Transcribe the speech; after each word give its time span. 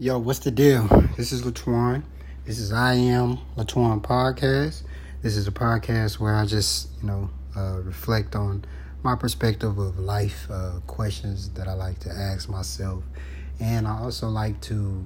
Yo, 0.00 0.18
what's 0.18 0.40
the 0.40 0.50
deal? 0.50 0.88
This 1.16 1.30
is 1.30 1.42
Latwan. 1.42 2.02
This 2.44 2.58
is 2.58 2.72
I 2.72 2.94
Am 2.94 3.38
Latwan 3.56 4.02
Podcast. 4.02 4.82
This 5.22 5.36
is 5.36 5.46
a 5.46 5.52
podcast 5.52 6.18
where 6.18 6.34
I 6.34 6.46
just, 6.46 6.88
you 7.00 7.06
know, 7.06 7.30
uh, 7.56 7.78
reflect 7.80 8.34
on 8.34 8.64
my 9.04 9.14
perspective 9.14 9.78
of 9.78 9.96
life, 10.00 10.48
uh, 10.50 10.80
questions 10.88 11.50
that 11.50 11.68
I 11.68 11.74
like 11.74 12.00
to 12.00 12.10
ask 12.10 12.48
myself. 12.48 13.04
And 13.60 13.86
I 13.86 14.00
also 14.00 14.28
like 14.28 14.60
to 14.62 15.04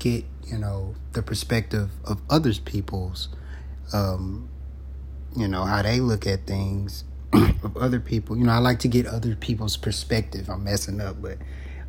get, 0.00 0.24
you 0.44 0.58
know, 0.58 0.96
the 1.12 1.22
perspective 1.22 1.90
of 2.04 2.20
others 2.28 2.58
people's, 2.58 3.28
um, 3.92 4.48
you 5.36 5.46
know, 5.46 5.62
how 5.62 5.82
they 5.82 6.00
look 6.00 6.26
at 6.26 6.48
things 6.48 7.04
of 7.32 7.76
other 7.76 8.00
people. 8.00 8.36
You 8.36 8.42
know, 8.42 8.52
I 8.52 8.58
like 8.58 8.80
to 8.80 8.88
get 8.88 9.06
other 9.06 9.36
people's 9.36 9.76
perspective. 9.76 10.50
I'm 10.50 10.64
messing 10.64 11.00
up, 11.00 11.22
but 11.22 11.38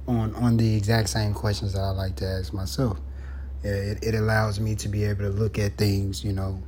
on 0.08 0.34
on 0.36 0.58
the 0.58 0.76
exact 0.76 1.10
same 1.10 1.34
questions 1.34 1.74
that 1.74 1.82
I 1.82 1.92
like 1.92 2.16
to 2.18 2.26
ask 2.26 2.54
myself. 2.54 3.00
It, 3.64 4.04
it 4.04 4.16
allows 4.16 4.60
me 4.60 4.75
to 4.75 4.88
be 4.88 5.04
able 5.04 5.24
to 5.24 5.30
look 5.30 5.57
at 5.57 5.78
things, 5.78 6.24
you 6.24 6.32
know, 6.32 6.61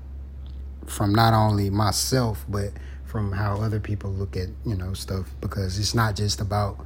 from 0.85 1.13
not 1.13 1.33
only 1.33 1.69
myself 1.69 2.45
but 2.49 2.71
from 3.05 3.31
how 3.31 3.59
other 3.59 3.79
people 3.79 4.11
look 4.11 4.37
at 4.37 4.49
you 4.65 4.75
know 4.75 4.93
stuff 4.93 5.33
because 5.41 5.79
it's 5.79 5.95
not 5.95 6.15
just 6.15 6.41
about 6.41 6.85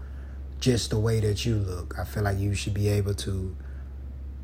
just 0.60 0.92
the 0.92 1.00
way 1.00 1.20
that 1.20 1.46
you 1.46 1.56
look. 1.56 1.96
I 2.00 2.06
feel 2.06 2.24
like 2.24 2.38
you 2.38 2.54
should 2.56 2.74
be 2.74 2.88
able 2.88 3.14
to 3.16 3.56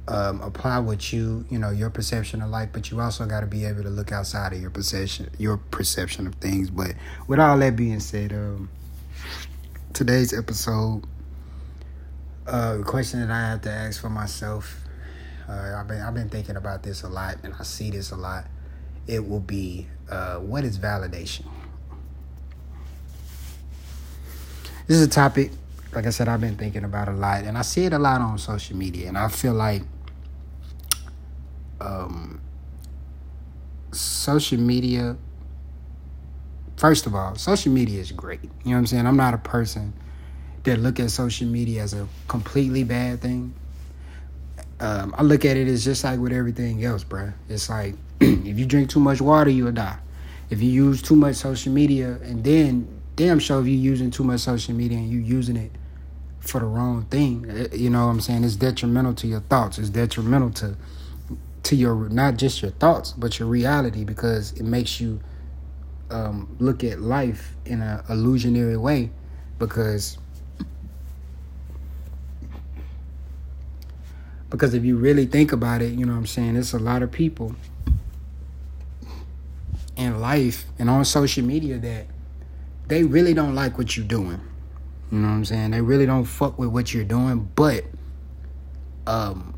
um, 0.09 0.41
apply 0.41 0.79
what 0.79 1.13
you 1.13 1.45
you 1.49 1.57
know 1.57 1.69
your 1.69 1.89
perception 1.89 2.41
of 2.41 2.49
life, 2.49 2.69
but 2.73 2.91
you 2.91 2.99
also 2.99 3.25
got 3.25 3.41
to 3.41 3.47
be 3.47 3.63
able 3.65 3.83
to 3.83 3.89
look 3.89 4.11
outside 4.11 4.53
of 4.53 4.61
your 4.61 4.71
perception 4.71 5.29
your 5.37 5.57
perception 5.57 6.27
of 6.27 6.35
things. 6.35 6.69
But 6.69 6.95
with 7.27 7.39
all 7.39 7.57
that 7.59 7.75
being 7.75 7.99
said, 7.99 8.33
um, 8.33 8.69
today's 9.93 10.37
episode 10.37 11.03
uh, 12.49 12.77
the 12.77 12.83
question 12.83 13.19
that 13.21 13.29
I 13.29 13.51
have 13.51 13.61
to 13.61 13.71
ask 13.71 14.01
for 14.01 14.09
myself, 14.09 14.81
uh, 15.47 15.75
I've 15.77 15.87
been 15.87 16.01
I've 16.01 16.13
been 16.13 16.29
thinking 16.29 16.55
about 16.55 16.83
this 16.83 17.03
a 17.03 17.09
lot, 17.09 17.37
and 17.43 17.53
I 17.59 17.63
see 17.63 17.91
this 17.91 18.11
a 18.11 18.15
lot. 18.15 18.45
It 19.07 19.27
will 19.27 19.39
be, 19.39 19.87
uh, 20.09 20.37
what 20.37 20.63
is 20.63 20.77
validation? 20.77 21.45
This 24.87 24.97
is 24.97 25.05
a 25.05 25.09
topic, 25.09 25.51
like 25.93 26.05
I 26.05 26.09
said, 26.09 26.27
I've 26.27 26.41
been 26.41 26.57
thinking 26.57 26.83
about 26.83 27.07
a 27.07 27.13
lot, 27.13 27.43
and 27.43 27.57
I 27.57 27.61
see 27.61 27.85
it 27.85 27.93
a 27.93 27.99
lot 27.99 28.21
on 28.21 28.37
social 28.37 28.75
media, 28.77 29.07
and 29.07 29.17
I 29.17 29.27
feel 29.27 29.53
like, 29.53 29.83
um, 31.79 32.41
social 33.91 34.59
media. 34.59 35.17
First 36.77 37.05
of 37.05 37.13
all, 37.13 37.35
social 37.35 37.73
media 37.73 37.99
is 37.99 38.11
great. 38.11 38.41
You 38.43 38.49
know 38.49 38.71
what 38.71 38.77
I'm 38.77 38.87
saying? 38.87 39.05
I'm 39.05 39.17
not 39.17 39.33
a 39.33 39.37
person 39.37 39.93
that 40.69 40.79
look 40.79 40.99
at 40.99 41.09
social 41.11 41.47
media 41.47 41.81
as 41.81 41.93
a 41.93 42.07
completely 42.27 42.83
bad 42.83 43.21
thing. 43.21 43.53
Um, 44.79 45.13
I 45.17 45.23
look 45.23 45.43
at 45.43 45.57
it 45.57 45.67
as 45.67 45.83
just 45.83 46.03
like 46.03 46.19
with 46.19 46.31
everything 46.31 46.83
else, 46.85 47.03
bro. 47.03 47.33
It's 47.49 47.69
like 47.69 47.95
if 48.21 48.57
you 48.57 48.65
drink 48.65 48.89
too 48.89 48.99
much 48.99 49.19
water, 49.19 49.49
you'll 49.49 49.71
die. 49.71 49.97
If 50.49 50.61
you 50.61 50.69
use 50.69 51.01
too 51.01 51.15
much 51.15 51.35
social 51.35 51.73
media, 51.73 52.19
and 52.23 52.43
then 52.43 52.87
damn 53.15 53.39
sure 53.39 53.59
if 53.59 53.67
you're 53.67 53.75
using 53.75 54.11
too 54.11 54.23
much 54.23 54.41
social 54.41 54.73
media 54.73 54.97
and 54.97 55.09
you 55.09 55.19
using 55.19 55.57
it 55.57 55.71
for 56.39 56.59
the 56.59 56.65
wrong 56.65 57.05
thing, 57.05 57.45
eh, 57.49 57.75
you 57.75 57.89
know 57.89 58.05
what 58.05 58.11
I'm 58.11 58.21
saying? 58.21 58.43
It's 58.43 58.55
detrimental 58.55 59.13
to 59.15 59.27
your 59.27 59.41
thoughts. 59.41 59.77
It's 59.79 59.89
detrimental 59.89 60.51
to 60.51 60.77
to 61.63 61.75
your 61.75 62.09
not 62.09 62.37
just 62.37 62.61
your 62.61 62.71
thoughts, 62.71 63.11
but 63.11 63.39
your 63.39 63.47
reality 63.47 64.03
because 64.03 64.53
it 64.53 64.63
makes 64.63 65.01
you 65.01 65.19
um, 66.09 66.55
look 66.59 66.83
at 66.83 67.01
life 67.01 67.55
in 67.65 67.81
an 67.81 68.01
illusionary 68.09 68.77
way 68.77 69.11
because 69.59 70.17
Because 74.49 74.73
if 74.73 74.83
you 74.83 74.97
really 74.97 75.25
think 75.25 75.51
about 75.51 75.81
it, 75.81 75.93
you 75.93 76.05
know 76.05 76.13
what 76.13 76.19
I'm 76.19 76.25
saying, 76.25 76.55
it's 76.55 76.73
a 76.73 76.79
lot 76.79 77.03
of 77.03 77.11
people 77.11 77.55
in 79.95 80.19
life 80.19 80.65
and 80.79 80.89
on 80.89 81.05
social 81.05 81.43
media 81.43 81.77
that 81.77 82.07
they 82.87 83.03
really 83.03 83.33
don't 83.33 83.53
like 83.53 83.77
what 83.77 83.95
you're 83.95 84.05
doing. 84.05 84.41
You 85.11 85.19
know 85.19 85.27
what 85.27 85.33
I'm 85.33 85.45
saying? 85.45 85.71
They 85.71 85.81
really 85.81 86.05
don't 86.05 86.25
fuck 86.25 86.57
with 86.57 86.69
what 86.69 86.93
you're 86.93 87.03
doing, 87.03 87.49
but 87.55 87.83
um 89.05 89.55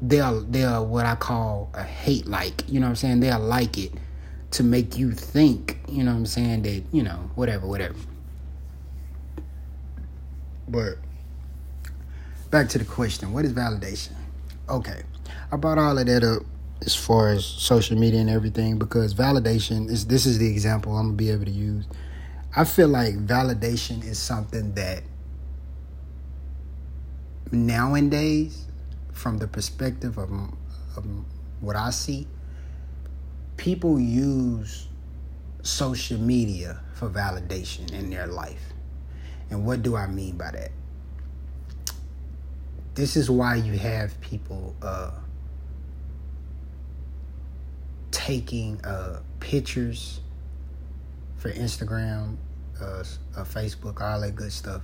they 0.00 0.20
are 0.20 0.34
they'll 0.34 0.86
what 0.86 1.06
I 1.06 1.14
call 1.16 1.70
a 1.74 1.82
hate 1.82 2.26
like. 2.26 2.68
You 2.68 2.80
know 2.80 2.86
what 2.86 2.90
I'm 2.90 2.96
saying? 2.96 3.20
They'll 3.20 3.40
like 3.40 3.78
it 3.78 3.92
to 4.52 4.62
make 4.62 4.96
you 4.96 5.12
think, 5.12 5.78
you 5.88 6.02
know 6.02 6.12
what 6.12 6.18
I'm 6.18 6.26
saying, 6.26 6.62
that, 6.62 6.82
you 6.92 7.02
know, 7.02 7.30
whatever, 7.34 7.66
whatever. 7.66 7.96
But 10.68 10.98
back 12.50 12.68
to 12.70 12.78
the 12.78 12.84
question, 12.84 13.32
what 13.32 13.44
is 13.44 13.52
validation? 13.52 14.12
Okay, 14.68 15.02
I 15.50 15.56
brought 15.56 15.78
all 15.78 15.98
of 15.98 16.06
that 16.06 16.22
up 16.22 16.42
as 16.84 16.94
far 16.94 17.30
as 17.30 17.44
social 17.44 17.98
media 17.98 18.20
and 18.20 18.30
everything 18.30 18.78
because 18.78 19.14
validation 19.14 19.88
is 19.90 20.06
this 20.06 20.26
is 20.26 20.38
the 20.38 20.48
example 20.48 20.96
I'm 20.96 21.08
gonna 21.08 21.16
be 21.16 21.30
able 21.30 21.44
to 21.44 21.50
use. 21.50 21.86
I 22.54 22.64
feel 22.64 22.88
like 22.88 23.14
validation 23.26 24.04
is 24.04 24.18
something 24.18 24.74
that 24.74 25.02
nowadays, 27.52 28.66
from 29.12 29.38
the 29.38 29.48
perspective 29.48 30.18
of, 30.18 30.30
of 30.96 31.06
what 31.60 31.76
I 31.76 31.90
see, 31.90 32.26
people 33.56 33.98
use 33.98 34.88
social 35.62 36.18
media 36.18 36.80
for 36.94 37.08
validation 37.08 37.92
in 37.92 38.10
their 38.10 38.26
life. 38.26 38.72
And 39.50 39.66
what 39.66 39.82
do 39.82 39.96
I 39.96 40.06
mean 40.06 40.36
by 40.36 40.50
that? 40.52 40.70
This 42.98 43.16
is 43.16 43.30
why 43.30 43.54
you 43.54 43.74
have 43.74 44.20
people 44.20 44.74
uh, 44.82 45.12
taking 48.10 48.84
uh, 48.84 49.20
pictures 49.38 50.20
for 51.36 51.52
Instagram, 51.52 52.36
uh, 52.80 53.04
uh, 53.36 53.44
Facebook, 53.44 54.00
all 54.00 54.20
that 54.20 54.34
good 54.34 54.52
stuff 54.52 54.82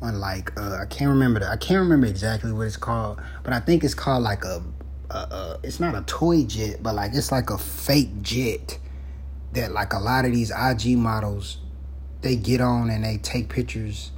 on 0.00 0.18
like 0.18 0.58
uh, 0.58 0.78
I 0.80 0.86
can't 0.86 1.10
remember 1.10 1.40
that. 1.40 1.50
I 1.50 1.58
can't 1.58 1.80
remember 1.80 2.06
exactly 2.06 2.50
what 2.50 2.66
it's 2.66 2.78
called, 2.78 3.20
but 3.42 3.52
I 3.52 3.60
think 3.60 3.84
it's 3.84 3.92
called 3.92 4.22
like 4.22 4.42
a, 4.46 4.62
a, 5.10 5.14
a 5.14 5.60
it's 5.62 5.78
not 5.78 5.94
a 5.94 6.00
toy 6.06 6.44
jet, 6.44 6.82
but 6.82 6.94
like 6.94 7.12
it's 7.12 7.30
like 7.30 7.50
a 7.50 7.58
fake 7.58 8.22
jet 8.22 8.78
that 9.52 9.72
like 9.72 9.92
a 9.92 9.98
lot 9.98 10.24
of 10.24 10.32
these 10.32 10.50
IG 10.50 10.96
models 10.96 11.58
they 12.22 12.36
get 12.36 12.62
on 12.62 12.88
and 12.88 13.04
they 13.04 13.18
take 13.18 13.50
pictures 13.50 14.12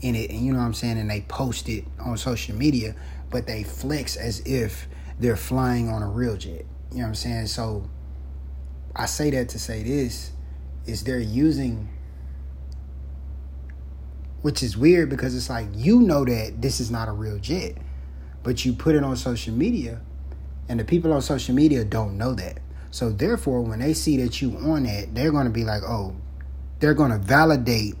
in 0.00 0.14
it 0.14 0.30
and 0.30 0.40
you 0.40 0.52
know 0.52 0.58
what 0.58 0.64
I'm 0.64 0.74
saying 0.74 0.98
and 0.98 1.10
they 1.10 1.22
post 1.22 1.68
it 1.68 1.84
on 1.98 2.16
social 2.16 2.54
media 2.56 2.94
but 3.30 3.46
they 3.46 3.62
flex 3.62 4.16
as 4.16 4.40
if 4.40 4.88
they're 5.18 5.36
flying 5.36 5.88
on 5.88 6.02
a 6.02 6.08
real 6.08 6.36
jet. 6.36 6.64
You 6.90 6.98
know 6.98 7.02
what 7.02 7.08
I'm 7.08 7.14
saying? 7.14 7.46
So 7.48 7.88
I 8.94 9.06
say 9.06 9.30
that 9.30 9.48
to 9.50 9.58
say 9.58 9.82
this 9.82 10.32
is 10.86 11.04
they're 11.04 11.18
using 11.18 11.88
which 14.42 14.62
is 14.62 14.76
weird 14.76 15.10
because 15.10 15.34
it's 15.36 15.50
like 15.50 15.66
you 15.74 16.00
know 16.00 16.24
that 16.24 16.62
this 16.62 16.80
is 16.80 16.90
not 16.90 17.08
a 17.08 17.12
real 17.12 17.38
jet 17.38 17.76
but 18.44 18.64
you 18.64 18.72
put 18.72 18.94
it 18.94 19.02
on 19.02 19.16
social 19.16 19.52
media 19.52 20.00
and 20.68 20.78
the 20.78 20.84
people 20.84 21.12
on 21.12 21.20
social 21.20 21.54
media 21.54 21.84
don't 21.84 22.16
know 22.16 22.34
that. 22.34 22.60
So 22.90 23.10
therefore 23.10 23.62
when 23.62 23.80
they 23.80 23.94
see 23.94 24.16
that 24.22 24.40
you 24.40 24.56
on 24.58 24.84
that 24.84 25.14
they're 25.14 25.32
going 25.32 25.46
to 25.46 25.50
be 25.50 25.64
like 25.64 25.82
oh 25.82 26.16
they're 26.78 26.94
going 26.94 27.10
to 27.10 27.18
validate 27.18 27.96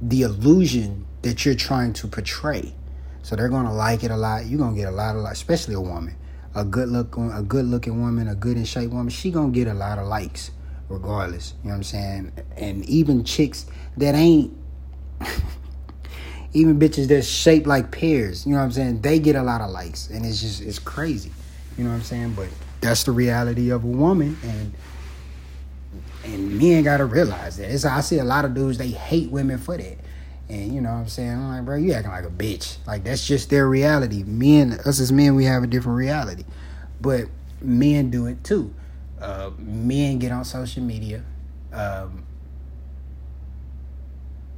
the 0.00 0.22
illusion 0.22 1.06
that 1.22 1.44
you're 1.44 1.54
trying 1.54 1.92
to 1.94 2.08
portray. 2.08 2.72
So 3.22 3.36
they're 3.36 3.48
gonna 3.48 3.74
like 3.74 4.04
it 4.04 4.10
a 4.10 4.16
lot. 4.16 4.46
You're 4.46 4.58
gonna 4.58 4.76
get 4.76 4.88
a 4.88 4.92
lot 4.92 5.16
of 5.16 5.22
like, 5.22 5.34
especially 5.34 5.74
a 5.74 5.80
woman, 5.80 6.16
a 6.54 6.64
good 6.64 6.88
look, 6.88 7.16
a 7.16 7.42
good 7.42 7.66
looking 7.66 8.00
woman, 8.00 8.28
a 8.28 8.34
good 8.34 8.56
in 8.56 8.64
shape 8.64 8.90
woman. 8.90 9.10
She 9.10 9.30
gonna 9.30 9.52
get 9.52 9.68
a 9.68 9.74
lot 9.74 9.98
of 9.98 10.06
likes, 10.06 10.50
regardless. 10.88 11.54
You 11.62 11.68
know 11.68 11.70
what 11.70 11.76
I'm 11.76 11.82
saying? 11.82 12.32
And 12.56 12.84
even 12.86 13.24
chicks 13.24 13.66
that 13.96 14.14
ain't, 14.14 14.56
even 16.54 16.78
bitches 16.78 17.08
that's 17.08 17.26
shaped 17.26 17.66
like 17.66 17.90
pears. 17.90 18.46
You 18.46 18.52
know 18.52 18.58
what 18.58 18.64
I'm 18.64 18.72
saying? 18.72 19.02
They 19.02 19.18
get 19.18 19.36
a 19.36 19.42
lot 19.42 19.60
of 19.60 19.70
likes, 19.70 20.08
and 20.08 20.24
it's 20.24 20.40
just 20.40 20.62
it's 20.62 20.78
crazy. 20.78 21.32
You 21.76 21.84
know 21.84 21.90
what 21.90 21.96
I'm 21.96 22.02
saying? 22.02 22.32
But 22.34 22.48
that's 22.80 23.04
the 23.04 23.12
reality 23.12 23.70
of 23.70 23.84
a 23.84 23.88
woman, 23.88 24.38
and 24.42 24.72
and 26.34 26.58
men 26.58 26.82
gotta 26.82 27.04
realize 27.04 27.56
that. 27.56 27.70
It's, 27.70 27.84
I 27.84 28.00
see 28.00 28.18
a 28.18 28.24
lot 28.24 28.44
of 28.44 28.54
dudes 28.54 28.78
they 28.78 28.88
hate 28.88 29.30
women 29.30 29.58
for 29.58 29.76
that. 29.76 29.98
And 30.48 30.74
you 30.74 30.80
know 30.80 30.90
what 30.90 30.98
I'm 30.98 31.08
saying? 31.08 31.30
I'm 31.30 31.48
like, 31.48 31.64
bro, 31.64 31.76
you 31.76 31.92
acting 31.92 32.10
like 32.10 32.24
a 32.24 32.30
bitch. 32.30 32.78
Like 32.86 33.04
that's 33.04 33.26
just 33.26 33.50
their 33.50 33.68
reality. 33.68 34.22
Men, 34.24 34.72
us 34.84 35.00
as 35.00 35.12
men, 35.12 35.34
we 35.34 35.44
have 35.44 35.62
a 35.62 35.66
different 35.66 35.98
reality. 35.98 36.44
But 37.00 37.26
men 37.60 38.10
do 38.10 38.26
it 38.26 38.42
too. 38.44 38.74
Uh, 39.20 39.50
men 39.58 40.18
get 40.18 40.30
on 40.32 40.44
social 40.44 40.82
media, 40.82 41.24
um, 41.72 42.24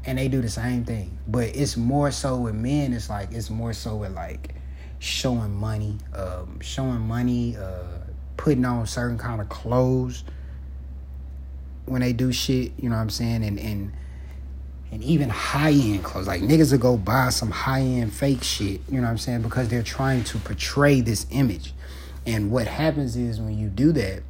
and 0.05 0.19
they 0.19 0.29
do 0.29 0.43
the 0.43 0.51
same 0.51 0.85
thing. 0.85 1.19
But 1.27 1.57
it's 1.57 1.77
more 1.77 2.11
so 2.11 2.37
with 2.37 2.55
men. 2.55 2.93
It's 2.93 3.09
like 3.09 3.33
it's 3.33 3.49
more 3.51 3.73
so 3.73 3.97
with 3.97 4.13
like 4.13 4.55
showing 4.99 5.55
money, 5.55 5.97
um, 6.15 6.61
showing 6.61 7.01
money, 7.01 7.57
uh, 7.57 8.01
putting 8.37 8.65
on 8.65 8.87
certain 8.87 9.19
kind 9.19 9.41
of 9.41 9.49
clothes 9.49 10.25
when 11.87 12.01
they 12.01 12.13
do 12.13 12.33
shit. 12.33 12.73
You 12.79 12.89
know 12.89 12.97
what 12.97 13.03
I'm 13.03 13.11
saying? 13.11 13.45
And 13.45 13.59
and 13.59 13.93
and 14.93 15.05
even 15.05 15.29
high 15.29 15.73
end 15.73 16.05
clothes. 16.05 16.27
Like 16.27 16.43
niggas 16.43 16.73
will 16.73 16.79
go 16.79 16.97
buy 16.97 17.31
some 17.31 17.51
high 17.51 17.83
end 17.83 18.13
fake 18.13 18.43
shit, 18.43 18.81
you 18.89 18.97
know 18.97 19.03
what 19.03 19.11
I'm 19.11 19.19
saying? 19.19 19.43
Because 19.43 19.69
they're 19.69 19.83
trying 19.83 20.25
to 20.25 20.39
portray 20.39 21.01
this 21.01 21.27
image. 21.31 21.75
And 22.27 22.51
what 22.51 22.67
happens 22.67 23.17
is 23.17 23.41
when 23.41 23.59
you 23.59 23.69
do 23.69 23.93
that, 23.93 24.23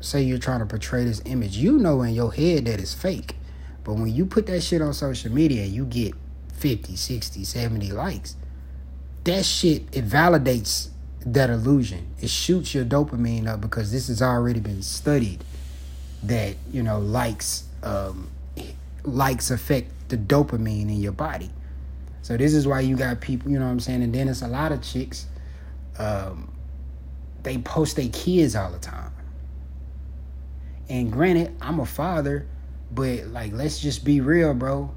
say 0.00 0.22
you're 0.22 0.38
trying 0.38 0.60
to 0.60 0.66
portray 0.66 1.04
this 1.04 1.22
image, 1.24 1.56
you 1.56 1.78
know 1.78 2.02
in 2.02 2.14
your 2.14 2.32
head 2.32 2.66
that 2.66 2.80
it's 2.80 2.94
fake. 2.94 3.36
But 3.84 3.94
when 3.94 4.08
you 4.08 4.26
put 4.26 4.46
that 4.46 4.60
shit 4.60 4.80
on 4.80 4.92
social 4.94 5.32
media 5.32 5.64
you 5.64 5.84
get 5.84 6.14
50, 6.54 6.94
60, 6.94 7.44
70 7.44 7.90
likes, 7.92 8.36
that 9.24 9.44
shit, 9.44 9.82
it 9.92 10.06
validates 10.06 10.88
that 11.24 11.50
illusion. 11.50 12.08
It 12.20 12.30
shoots 12.30 12.74
your 12.74 12.84
dopamine 12.84 13.46
up 13.46 13.60
because 13.60 13.92
this 13.92 14.08
has 14.08 14.20
already 14.20 14.60
been 14.60 14.82
studied 14.82 15.44
that, 16.24 16.56
you 16.70 16.82
know, 16.82 16.98
likes 16.98 17.64
um, 17.82 18.30
likes 19.04 19.50
affect 19.50 19.90
the 20.08 20.16
dopamine 20.16 20.82
in 20.82 21.00
your 21.00 21.12
body. 21.12 21.50
So 22.22 22.36
this 22.36 22.54
is 22.54 22.66
why 22.66 22.80
you 22.80 22.96
got 22.96 23.20
people, 23.20 23.50
you 23.50 23.58
know 23.58 23.64
what 23.64 23.72
I'm 23.72 23.80
saying? 23.80 24.02
And 24.02 24.14
then 24.14 24.28
it's 24.28 24.42
a 24.42 24.48
lot 24.48 24.70
of 24.70 24.80
chicks, 24.82 25.26
um, 25.98 26.52
they 27.42 27.58
post 27.58 27.96
their 27.96 28.08
kids 28.08 28.54
all 28.54 28.70
the 28.70 28.78
time. 28.78 29.12
And 30.88 31.10
granted, 31.10 31.56
I'm 31.60 31.80
a 31.80 31.86
father, 31.86 32.46
but 32.92 33.26
like 33.28 33.52
let's 33.52 33.80
just 33.80 34.04
be 34.04 34.20
real, 34.20 34.54
bro. 34.54 34.94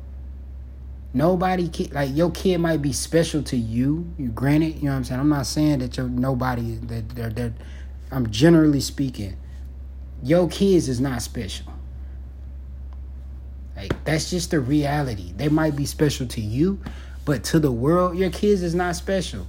Nobody 1.14 1.70
kid 1.70 1.94
like 1.94 2.14
your 2.14 2.30
kid 2.32 2.58
might 2.58 2.82
be 2.82 2.92
special 2.92 3.42
to 3.44 3.56
you. 3.56 4.14
You 4.18 4.28
granted, 4.30 4.76
you 4.76 4.84
know 4.84 4.92
what 4.92 4.98
I'm 4.98 5.04
saying? 5.06 5.22
I'm 5.22 5.30
not 5.30 5.46
saying 5.48 5.80
that 5.80 5.96
your 5.98 6.10
nobody 6.10 6.76
that 6.76 7.10
they're 7.10 7.30
that 7.30 7.54
I'm 8.12 8.30
generally 8.30 8.82
speaking. 8.82 9.38
Your 10.26 10.50
kids 10.50 10.90
is 10.90 11.00
not 11.00 11.22
special. 11.22 11.68
Like 13.76 14.04
that's 14.06 14.32
just 14.32 14.50
the 14.50 14.60
reality. 14.60 15.32
They 15.38 15.50
might 15.50 15.76
be 15.76 15.86
special 15.86 16.26
to 16.30 16.42
you, 16.42 16.80
but 17.26 17.44
to 17.44 17.60
the 17.60 17.72
world, 17.72 18.18
your 18.18 18.32
kids 18.32 18.64
is 18.64 18.74
not 18.74 18.96
special. 18.96 19.46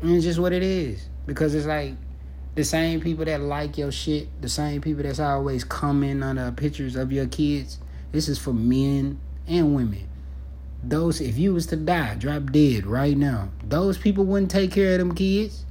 And 0.00 0.16
it's 0.16 0.24
just 0.24 0.40
what 0.40 0.52
it 0.52 0.64
is. 0.64 1.06
Because 1.26 1.54
it's 1.54 1.66
like 1.66 1.94
the 2.56 2.64
same 2.64 3.00
people 3.00 3.24
that 3.24 3.40
like 3.40 3.78
your 3.78 3.92
shit, 3.92 4.26
the 4.42 4.48
same 4.48 4.80
people 4.80 5.04
that's 5.04 5.20
always 5.20 5.62
coming 5.62 6.24
on 6.24 6.34
the 6.34 6.52
pictures 6.56 6.96
of 6.96 7.12
your 7.12 7.26
kids. 7.26 7.78
This 8.10 8.28
is 8.28 8.36
for 8.36 8.52
men 8.52 9.20
and 9.46 9.76
women. 9.76 10.08
Those 10.82 11.20
if 11.20 11.38
you 11.38 11.54
was 11.54 11.66
to 11.66 11.76
die, 11.76 12.16
drop 12.16 12.50
dead 12.50 12.84
right 12.84 13.16
now, 13.16 13.50
those 13.62 13.96
people 13.96 14.24
wouldn't 14.24 14.50
take 14.50 14.72
care 14.72 14.94
of 14.94 14.98
them 14.98 15.14
kids. 15.14 15.66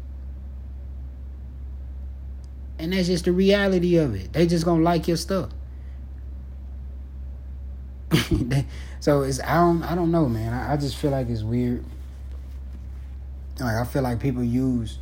And 2.81 2.93
that's 2.93 3.07
just 3.07 3.25
the 3.25 3.31
reality 3.31 3.97
of 3.97 4.15
it. 4.15 4.33
They 4.33 4.47
just 4.47 4.65
gonna 4.65 4.81
like 4.81 5.07
your 5.07 5.17
stuff. 5.17 5.51
so 8.99 9.21
it's 9.21 9.39
I 9.39 9.55
don't 9.55 9.83
I 9.83 9.93
don't 9.93 10.11
know, 10.11 10.27
man. 10.27 10.51
I, 10.51 10.73
I 10.73 10.77
just 10.77 10.97
feel 10.97 11.11
like 11.11 11.29
it's 11.29 11.43
weird. 11.43 11.85
Like 13.59 13.75
I 13.75 13.85
feel 13.85 14.01
like 14.01 14.19
people 14.19 14.43
use 14.43 14.97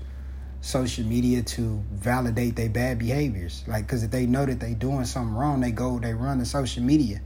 social 0.59 1.05
media 1.05 1.41
to 1.41 1.81
validate 1.91 2.57
their 2.57 2.67
bad 2.67 2.99
behaviors. 2.99 3.63
Like, 3.65 3.87
cause 3.87 4.03
if 4.03 4.11
they 4.11 4.25
know 4.25 4.45
that 4.45 4.59
they 4.59 4.73
doing 4.73 5.05
something 5.05 5.33
wrong, 5.33 5.61
they 5.61 5.71
go 5.71 5.99
they 5.99 6.13
run 6.13 6.39
to 6.39 6.45
social 6.45 6.83
media, 6.83 7.21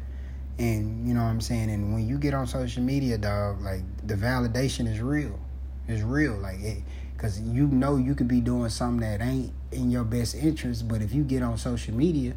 and 0.59 1.07
you 1.07 1.15
know 1.15 1.23
what 1.23 1.29
I'm 1.29 1.41
saying. 1.41 1.71
And 1.71 1.93
when 1.95 2.07
you 2.07 2.19
get 2.19 2.35
on 2.35 2.45
social 2.45 2.83
media, 2.83 3.17
dog, 3.17 3.61
like 3.61 3.81
the 4.05 4.13
validation 4.13 4.87
is 4.87 5.01
real. 5.01 5.39
It's 5.87 6.03
real. 6.03 6.35
Like 6.35 6.59
it, 6.59 6.83
cause 7.17 7.41
you 7.41 7.65
know 7.65 7.97
you 7.97 8.13
could 8.13 8.27
be 8.27 8.39
doing 8.39 8.69
something 8.69 9.01
that 9.01 9.19
ain't 9.19 9.51
in 9.73 9.91
your 9.91 10.03
best 10.03 10.35
interest, 10.35 10.87
but 10.87 11.01
if 11.01 11.13
you 11.13 11.23
get 11.23 11.43
on 11.43 11.57
social 11.57 11.93
media 11.93 12.33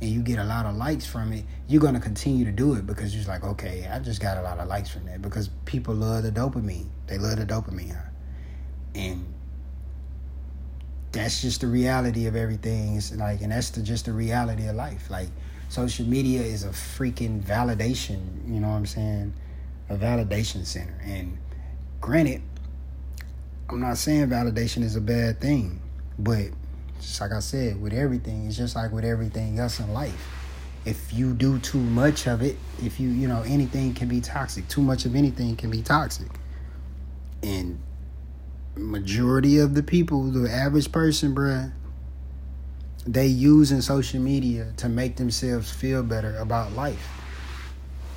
and 0.00 0.10
you 0.10 0.22
get 0.22 0.38
a 0.38 0.44
lot 0.44 0.66
of 0.66 0.76
likes 0.76 1.06
from 1.06 1.32
it, 1.32 1.44
you're 1.68 1.80
gonna 1.80 2.00
continue 2.00 2.44
to 2.44 2.52
do 2.52 2.74
it 2.74 2.86
because 2.86 3.14
you're 3.14 3.24
like, 3.26 3.44
okay, 3.44 3.88
I 3.90 3.98
just 4.00 4.20
got 4.20 4.38
a 4.38 4.42
lot 4.42 4.58
of 4.58 4.68
likes 4.68 4.90
from 4.90 5.04
that 5.06 5.22
because 5.22 5.48
people 5.64 5.94
love 5.94 6.24
the 6.24 6.32
dopamine. 6.32 6.88
They 7.06 7.18
love 7.18 7.38
the 7.38 7.46
dopamine, 7.46 7.94
huh? 7.94 8.10
and 8.94 9.32
that's 11.12 11.42
just 11.42 11.60
the 11.60 11.66
reality 11.66 12.26
of 12.26 12.34
everything. 12.34 12.96
It's 12.96 13.14
like, 13.14 13.42
and 13.42 13.52
that's 13.52 13.70
the, 13.70 13.82
just 13.82 14.06
the 14.06 14.12
reality 14.12 14.66
of 14.66 14.76
life. 14.76 15.10
Like, 15.10 15.28
social 15.68 16.06
media 16.06 16.40
is 16.40 16.64
a 16.64 16.70
freaking 16.70 17.42
validation. 17.42 18.20
You 18.46 18.60
know 18.60 18.68
what 18.68 18.76
I'm 18.76 18.86
saying? 18.86 19.34
A 19.90 19.96
validation 19.96 20.64
center. 20.64 20.98
And 21.04 21.36
granted, 22.00 22.42
I'm 23.68 23.80
not 23.80 23.98
saying 23.98 24.28
validation 24.28 24.82
is 24.82 24.96
a 24.96 25.00
bad 25.00 25.40
thing, 25.40 25.80
but 26.18 26.46
just 27.02 27.20
like 27.20 27.32
I 27.32 27.40
said, 27.40 27.82
with 27.82 27.92
everything, 27.92 28.46
it's 28.46 28.56
just 28.56 28.76
like 28.76 28.92
with 28.92 29.04
everything 29.04 29.58
else 29.58 29.80
in 29.80 29.92
life. 29.92 30.28
If 30.84 31.12
you 31.12 31.32
do 31.34 31.58
too 31.58 31.78
much 31.78 32.26
of 32.26 32.42
it, 32.42 32.56
if 32.82 33.00
you, 33.00 33.08
you 33.08 33.28
know, 33.28 33.42
anything 33.42 33.92
can 33.94 34.08
be 34.08 34.20
toxic. 34.20 34.68
Too 34.68 34.82
much 34.82 35.04
of 35.04 35.14
anything 35.14 35.56
can 35.56 35.70
be 35.70 35.82
toxic. 35.82 36.28
And 37.42 37.80
majority 38.76 39.58
of 39.58 39.74
the 39.74 39.82
people, 39.82 40.30
the 40.30 40.50
average 40.50 40.90
person, 40.92 41.34
bruh, 41.34 41.72
they 43.04 43.26
using 43.26 43.80
social 43.80 44.20
media 44.20 44.72
to 44.76 44.88
make 44.88 45.16
themselves 45.16 45.72
feel 45.72 46.04
better 46.04 46.36
about 46.38 46.72
life. 46.72 47.08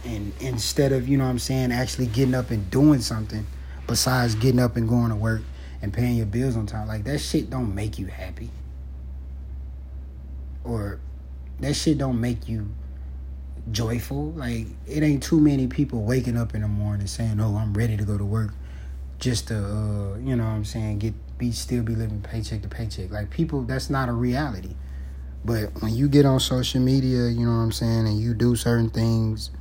And 0.03 0.31
instead 0.39 0.91
of, 0.91 1.07
you 1.07 1.17
know 1.17 1.23
what 1.23 1.31
I'm 1.31 1.39
saying, 1.39 1.71
actually 1.71 2.05
getting 2.05 2.35
up 2.35 2.51
and 2.51 2.69
doing 2.69 3.01
something 3.01 3.47
besides 3.87 4.35
getting 4.35 4.59
up 4.59 4.75
and 4.75 4.87
going 4.87 5.09
to 5.09 5.15
work 5.15 5.41
and 5.81 5.91
paying 5.91 6.17
your 6.17 6.27
bills 6.27 6.55
on 6.55 6.67
time, 6.67 6.87
like 6.87 7.03
that 7.05 7.17
shit 7.17 7.49
don't 7.49 7.73
make 7.73 7.97
you 7.97 8.05
happy 8.05 8.51
or 10.65 10.99
that 11.59 11.73
shit 11.75 11.97
don't 11.97 12.19
make 12.19 12.49
you 12.49 12.69
joyful. 13.71 14.31
Like 14.31 14.67
it 14.87 15.03
ain't 15.03 15.23
too 15.23 15.39
many 15.39 15.67
people 15.67 16.03
waking 16.03 16.37
up 16.37 16.55
in 16.55 16.61
the 16.61 16.67
morning 16.67 17.07
saying, 17.07 17.39
"Oh, 17.39 17.55
I'm 17.55 17.73
ready 17.73 17.97
to 17.97 18.03
go 18.03 18.17
to 18.17 18.25
work," 18.25 18.51
just 19.19 19.47
to 19.47 19.57
uh, 19.57 20.17
you 20.17 20.35
know 20.35 20.43
what 20.43 20.51
I'm 20.51 20.65
saying 20.65 20.99
get 20.99 21.13
be 21.37 21.51
still 21.51 21.83
be 21.83 21.95
living 21.95 22.21
paycheck 22.21 22.61
to 22.63 22.67
paycheck. 22.67 23.11
Like 23.11 23.29
people, 23.29 23.63
that's 23.63 23.89
not 23.89 24.09
a 24.09 24.13
reality. 24.13 24.75
But 25.43 25.81
when 25.81 25.93
you 25.93 26.07
get 26.07 26.25
on 26.25 26.39
social 26.39 26.81
media, 26.81 27.27
you 27.27 27.45
know 27.45 27.57
what 27.57 27.63
I'm 27.63 27.71
saying, 27.71 28.07
and 28.07 28.19
you 28.19 28.33
do 28.33 28.55
certain 28.55 28.89
things, 28.89 29.51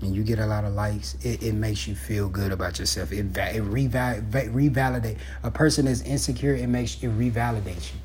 and 0.00 0.14
you 0.14 0.22
get 0.22 0.38
a 0.38 0.46
lot 0.46 0.64
of 0.64 0.72
likes, 0.72 1.16
it, 1.22 1.42
it 1.42 1.52
makes 1.52 1.86
you 1.86 1.94
feel 1.94 2.30
good 2.30 2.50
about 2.50 2.78
yourself. 2.78 3.12
It 3.12 3.36
it 3.36 3.60
reval- 3.60 4.22
revalidate 4.22 5.18
a 5.42 5.50
person 5.50 5.84
that's 5.84 6.00
insecure. 6.02 6.54
It 6.54 6.68
makes 6.68 6.94
it 7.02 7.10
revalidates 7.18 7.92
you 7.92 8.00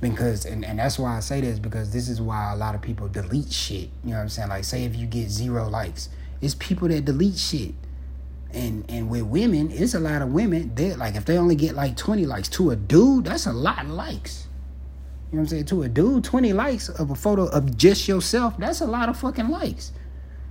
because 0.00 0.44
and, 0.44 0.64
and 0.64 0.78
that's 0.78 0.98
why 0.98 1.16
I 1.16 1.20
say 1.20 1.40
this 1.40 1.58
because 1.58 1.92
this 1.92 2.08
is 2.08 2.20
why 2.20 2.52
a 2.52 2.56
lot 2.56 2.74
of 2.74 2.82
people 2.82 3.08
delete 3.08 3.52
shit. 3.52 3.90
You 4.04 4.10
know 4.10 4.16
what 4.16 4.22
I'm 4.22 4.28
saying? 4.28 4.48
Like 4.48 4.64
say 4.64 4.84
if 4.84 4.96
you 4.96 5.06
get 5.06 5.28
zero 5.28 5.68
likes, 5.68 6.08
it's 6.40 6.54
people 6.54 6.88
that 6.88 7.04
delete 7.04 7.38
shit. 7.38 7.74
And 8.52 8.84
and 8.88 9.10
with 9.10 9.22
women, 9.22 9.70
it's 9.70 9.94
a 9.94 10.00
lot 10.00 10.22
of 10.22 10.32
women 10.32 10.72
they 10.74 10.94
like 10.94 11.16
if 11.16 11.24
they 11.24 11.36
only 11.36 11.56
get 11.56 11.74
like 11.74 11.96
20 11.96 12.26
likes 12.26 12.48
to 12.50 12.70
a 12.70 12.76
dude, 12.76 13.24
that's 13.24 13.46
a 13.46 13.52
lot 13.52 13.84
of 13.84 13.90
likes. 13.90 14.46
You 15.30 15.36
know 15.36 15.42
what 15.42 15.44
I'm 15.44 15.48
saying? 15.48 15.64
To 15.66 15.82
a 15.82 15.88
dude, 15.88 16.24
20 16.24 16.54
likes 16.54 16.88
of 16.88 17.10
a 17.10 17.14
photo 17.14 17.46
of 17.48 17.76
just 17.76 18.08
yourself, 18.08 18.56
that's 18.56 18.80
a 18.80 18.86
lot 18.86 19.10
of 19.10 19.18
fucking 19.18 19.48
likes. 19.48 19.92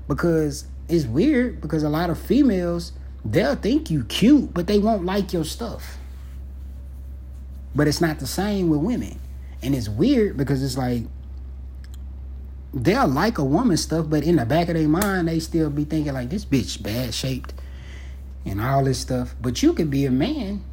Because 0.07 0.65
it's 0.87 1.05
weird 1.05 1.61
because 1.61 1.81
a 1.81 1.89
lot 1.89 2.11
of 2.11 2.19
females, 2.19 2.91
they'll 3.25 3.55
think 3.55 3.89
you 3.89 4.03
cute, 4.03 4.53
but 4.53 4.67
they 4.67 4.77
won't 4.77 5.03
like 5.03 5.33
your 5.33 5.43
stuff. 5.45 5.97
But 7.73 7.87
it's 7.87 7.99
not 7.99 8.19
the 8.19 8.27
same 8.27 8.69
with 8.69 8.81
women. 8.81 9.19
And 9.61 9.75
it's 9.75 9.89
weird 9.89 10.37
because 10.37 10.63
it's 10.63 10.77
like 10.77 11.03
they'll 12.73 13.07
like 13.07 13.37
a 13.37 13.43
woman 13.43 13.77
stuff, 13.77 14.09
but 14.09 14.23
in 14.23 14.35
the 14.35 14.45
back 14.45 14.69
of 14.69 14.75
their 14.75 14.87
mind, 14.87 15.27
they 15.27 15.39
still 15.39 15.69
be 15.69 15.83
thinking 15.83 16.13
like 16.13 16.29
this 16.29 16.45
bitch 16.45 16.81
bad 16.81 17.13
shaped 17.13 17.53
and 18.45 18.61
all 18.61 18.83
this 18.83 18.99
stuff. 18.99 19.35
But 19.41 19.61
you 19.63 19.73
could 19.73 19.89
be 19.89 20.05
a 20.05 20.11
man 20.11 20.63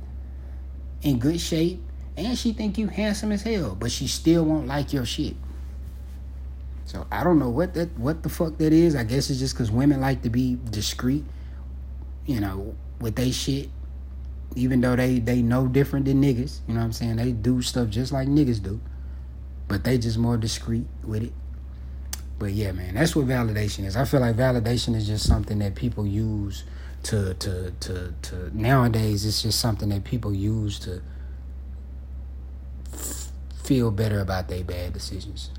in 1.02 1.18
good 1.18 1.40
shape 1.40 1.80
and 2.16 2.38
she 2.38 2.52
think 2.52 2.78
you 2.78 2.88
handsome 2.88 3.32
as 3.32 3.42
hell, 3.42 3.76
but 3.78 3.90
she 3.90 4.06
still 4.06 4.44
won't 4.44 4.66
like 4.66 4.92
your 4.92 5.04
shit. 5.04 5.34
So 6.84 7.06
I 7.10 7.24
don't 7.24 7.38
know 7.38 7.48
what 7.48 7.74
that 7.74 7.98
what 7.98 8.22
the 8.22 8.28
fuck 8.28 8.58
that 8.58 8.72
is. 8.72 8.94
I 8.94 9.04
guess 9.04 9.30
it's 9.30 9.40
just 9.40 9.54
because 9.54 9.70
women 9.70 10.00
like 10.00 10.22
to 10.22 10.30
be 10.30 10.58
discreet, 10.70 11.24
you 12.26 12.40
know, 12.40 12.76
with 13.00 13.16
they 13.16 13.30
shit 13.30 13.70
even 14.54 14.80
though 14.80 14.96
they 14.96 15.18
they 15.18 15.42
know 15.42 15.66
different 15.66 16.06
than 16.06 16.22
niggas. 16.22 16.60
You 16.66 16.74
know 16.74 16.80
what 16.80 16.86
I'm 16.86 16.92
saying? 16.92 17.16
They 17.16 17.32
do 17.32 17.62
stuff 17.62 17.88
just 17.88 18.12
like 18.12 18.28
niggas 18.28 18.62
do, 18.62 18.80
but 19.68 19.84
they 19.84 19.98
just 19.98 20.18
more 20.18 20.36
discreet 20.36 20.86
with 21.02 21.24
it. 21.24 21.32
But 22.38 22.52
yeah, 22.52 22.72
man, 22.72 22.94
that's 22.94 23.14
what 23.14 23.26
validation 23.26 23.84
is. 23.84 23.96
I 23.96 24.04
feel 24.04 24.20
like 24.20 24.36
validation 24.36 24.94
is 24.94 25.06
just 25.06 25.26
something 25.26 25.58
that 25.60 25.74
people 25.74 26.06
use 26.06 26.64
to 27.04 27.34
to 27.34 27.72
to 27.80 28.14
to 28.22 28.58
nowadays. 28.58 29.24
It's 29.24 29.42
just 29.42 29.60
something 29.60 29.88
that 29.90 30.04
people 30.04 30.34
use 30.34 30.78
to 30.80 31.02
f- 32.92 33.30
feel 33.62 33.90
better 33.90 34.20
about 34.20 34.48
their 34.48 34.64
bad 34.64 34.92
decisions. 34.92 35.50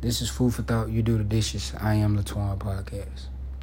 This 0.00 0.20
is 0.20 0.30
food 0.30 0.54
for 0.54 0.62
thought. 0.62 0.90
You 0.90 1.02
do 1.02 1.18
the 1.18 1.24
dishes. 1.24 1.72
I 1.80 1.94
am 1.94 2.16
Latuan 2.16 2.58
Podcast. 2.58 3.26